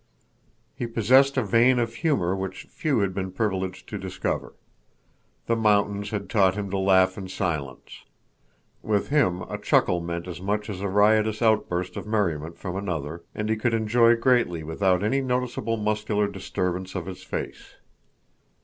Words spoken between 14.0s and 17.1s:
greatly without any noticeable muscular disturbance of